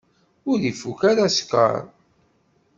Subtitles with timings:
[0.49, 1.75] Ur ifukk ara sskeṛ?